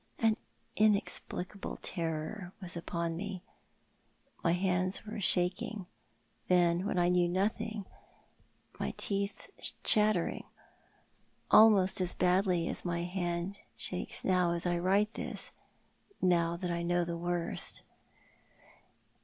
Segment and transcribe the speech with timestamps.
[0.17, 0.35] An
[0.75, 3.43] inexplicable terror was upon me.
[4.43, 5.85] My hands were shaking
[6.47, 7.85] then, when I knew nothing,
[8.79, 9.51] my teeth
[9.83, 10.45] chattering,
[11.51, 12.81] almost as Cora expatiates.
[12.81, 15.51] 285 badly as my hand sliakes uo^v, as I write this,
[16.19, 17.83] now that I know the worst.